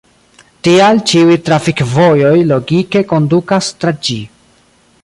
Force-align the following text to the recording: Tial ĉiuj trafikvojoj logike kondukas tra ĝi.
Tial 0.67 1.01
ĉiuj 1.11 1.35
trafikvojoj 1.49 2.33
logike 2.53 3.05
kondukas 3.13 3.71
tra 3.85 3.97
ĝi. 4.09 4.19